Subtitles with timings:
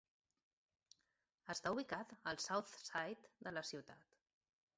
[1.55, 4.19] Està ubicat al "South Side" de la ciutat.